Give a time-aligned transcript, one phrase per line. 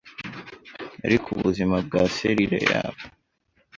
[1.05, 3.01] ariko ubuzima bwa selile yawe.